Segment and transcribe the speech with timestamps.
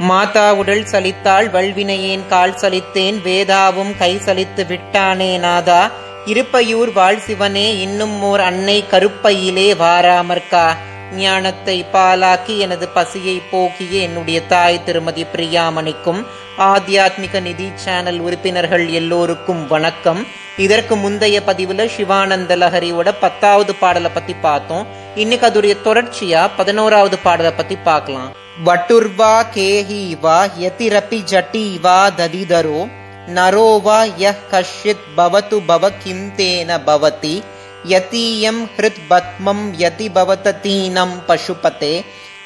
[0.00, 5.90] மாதா உடல் சலித்தாள் வல்வினையேன் கால் சலித்தேன் வேதாவும் கை சலித்து விட்டானே நாதா
[6.26, 10.76] இருப்பையூர் வாழ் சிவனே இன்னும் ஓர் அன்னை கருப்பையிலே வாராமற்கா.
[11.16, 16.26] ஞானத்தை பாலாக்கி எனது பசியை போக்கிய என்னுடைய தாய் திருமதி பிரியாமணிக்கும்
[16.58, 20.26] ஆத்தியாத்மிக நிதி சேனல் உறுப்பினர்கள் எல்லோருக்கும் வணக்கம்.
[20.56, 24.97] இதற்கு முந்தைய பதிவில் சிவானந்த லஹரியோட பத்தாவது பாடலை பற்றி பார்த்தோம்.
[25.16, 28.32] இன்னைக்கு அதோடைய தொடர்ச்சியா பதினோராவது பாடலை பத்தி பார்க்கலாம்.
[28.66, 32.80] வட்டுர்வா கேஹி வா யதிரபி ஜட்டி வா ததிதரோ
[33.36, 37.42] நரோ வா யஹ் கஷ்யத் பவத்து பவ கிந்தேன பவதி
[37.92, 41.94] யதீயம் ஹிருத் பத்மம் யதி பவததீனம் பசுபதே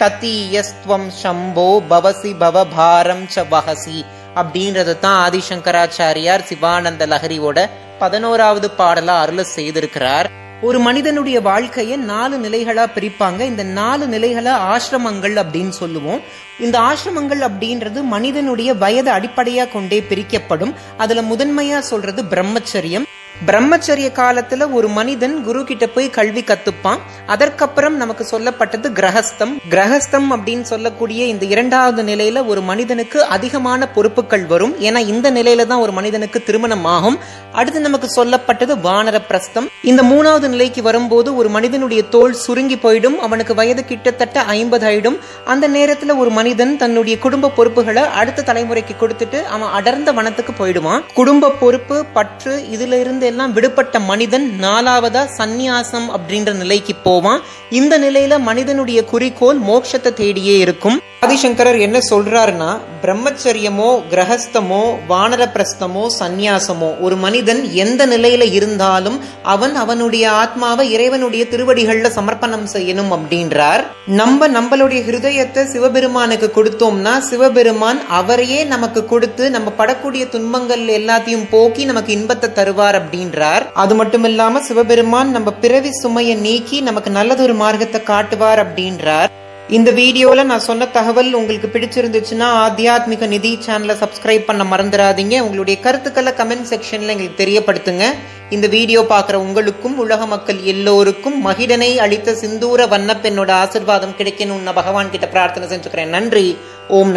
[0.00, 4.00] தத்தீயஸ்துவம் சம்போ பவசி பவ பாரம் ச வஹசி
[4.34, 7.68] அப்படின்றது தான் ஆதிசங்கராச்சாரியார் சிவானந்த லஹரியோட
[7.98, 10.28] பதினோராவது பாடலா அருள செய்திருக்கிறார்.
[10.62, 13.40] ஒரு மனிதனுடைய வாழ்க்கையை நாலு நிலைகளா பிரிப்பாங்க.
[13.40, 16.20] இந்த நாலு நிலைகளை ஆசிரமங்கள் அப்படின்னு சொல்லுவோம்.
[16.60, 20.74] இந்த ஆசிரமங்கள் அப்படின்றது மனிதனுடைய வயது அடிப்படையா கொண்டே பிரிக்கப்படும்.
[20.96, 23.04] அதுல முதன்மையா சொல்றது பிரம்மச்சரியம்.
[23.46, 26.98] பிரம்மச்சரிய காலத்துல ஒரு மனிதன் குரு கிட்ட போய் கல்வி கத்துப்பான்.
[27.26, 29.56] அதற்கப்புறம் நமக்கு சொல்லப்பட்டது கிரகஸ்தம்.
[29.68, 34.74] கிரகஸ்தம் அப்படின்னு சொல்லக்கூடிய இந்த இரண்டாவது நிலையில ஒரு மனிதனுக்கு அதிகமான பொறுப்புகள் வரும்.
[34.80, 37.18] ஏன்னா இந்த நிலையில தான் ஒரு மனிதனுக்கு திருமணம் ஆகும்.
[37.52, 39.68] அடுத்து நமக்கு சொல்லப்பட்டது வானர பிரஸ்தம்.
[39.82, 43.16] இந்த மூணாவது நிலைக்கு வரும்போது ஒரு மனிதனுடைய தோல் சுருங்கி போயிடும்.
[43.18, 45.18] அவனுக்கு வயது கிட்டத்தட்ட ஐம்பது ஆயிடும்.
[45.44, 51.02] அந்த நேரத்துல ஒரு மனிதன் தன்னுடைய குடும்ப பொறுப்புகளை அடுத்த தலைமுறைக்கு கொடுத்துட்டு அவன் அடர்ந்த வனத்துக்கு போயிடுவான்.
[51.14, 57.40] குடும்ப பொறுப்பு பற்று இதுல இருந்து எல்லாம் விடுபட்ட மனிதன் நாலாவதா சந்நியாசம் அப்படின்ற நிலைக்கு போவான்.
[57.70, 61.00] இந்த நிலையில மனிதனுடைய குறிக்கோள் மோட்சத்தை தேடியே இருக்கும்.
[61.26, 62.68] ஆதிசங்கரர் என்ன சொல்றாருன்னா
[63.02, 69.16] பிரம்மச்சரியமோ கிரகஸ்தமோ வானரப்பிரஸ்தமோ சந்நியாசமோ ஒரு மனிதன் எந்த நிலையில இருந்தாலும்
[69.54, 73.82] அவன் அவனுடைய ஆத்மாவை இறைவனுடைய திருவடிகள்ல சமர்ப்பணம் செய்யணும் அப்படின்றார்.
[74.20, 82.12] நம்ம நம்மளுடைய ஹிருதயத்தை சிவபெருமானுக்கு கொடுத்தோம்னா சிவபெருமான் அவரையே நமக்கு கொடுத்து நம்ம படக்கூடிய துன்பங்கள் எல்லாத்தையும் போக்கி நமக்கு
[82.18, 83.66] இன்பத்தை தருவார் அப்படின்றார்.
[83.84, 89.30] அது மட்டும் இல்லாம சிவபெருமான் நம்ம பிறவி சுமையை நீக்கி நமக்கு நல்லதொரு மார்க்கத்தை காட்டுவார் அப்படின்றார்.
[89.76, 95.40] இந்த வீடியோல நான் சொன்ன தகவல் உங்களுக்கு பிடிச்சிருந்துச்சுன்னா ஆத்தியாத்மிக நிதி சேனலை சப்ஸ்கிரைப் பண்ண மறந்துடாதீங்க.
[95.40, 98.04] உங்களுடைய கருத்துக்களை கமெண்ட் செக்ஷன்ல எங்களுக்கு தெரியப்படுத்துங்க.
[98.50, 105.10] இந்த வீடியோ பார்க்குற உங்களுக்கும் உலக மக்கள் எல்லோருக்கும் மகிடனை அளித்த சிந்தூர வண்ணப்பெண்ணோட ஆசிர்வாதம் கிடைக்கணும்னு நான் பகவான்
[105.10, 106.06] கிட்ட பிரார்த்தனை செஞ்சுக்கிறேன்.
[106.06, 106.58] நன்றி.
[106.88, 107.06] ஓம்